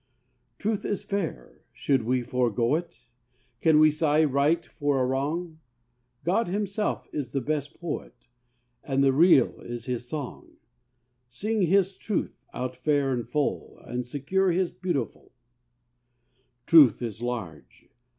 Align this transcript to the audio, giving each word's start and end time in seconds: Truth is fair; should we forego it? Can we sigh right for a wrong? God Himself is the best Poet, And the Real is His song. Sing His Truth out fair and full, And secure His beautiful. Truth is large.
Truth 0.57 0.83
is 0.83 1.03
fair; 1.03 1.61
should 1.71 2.01
we 2.01 2.23
forego 2.23 2.73
it? 2.73 3.09
Can 3.61 3.77
we 3.79 3.91
sigh 3.91 4.23
right 4.23 4.65
for 4.65 4.99
a 4.99 5.05
wrong? 5.05 5.59
God 6.23 6.47
Himself 6.47 7.07
is 7.13 7.33
the 7.33 7.39
best 7.39 7.79
Poet, 7.79 8.27
And 8.83 9.03
the 9.03 9.13
Real 9.13 9.59
is 9.61 9.85
His 9.85 10.09
song. 10.09 10.53
Sing 11.29 11.61
His 11.61 11.97
Truth 11.97 12.47
out 12.51 12.75
fair 12.75 13.13
and 13.13 13.29
full, 13.29 13.77
And 13.85 14.03
secure 14.03 14.49
His 14.51 14.71
beautiful. 14.71 15.33
Truth 16.65 17.03
is 17.03 17.21
large. 17.21 17.87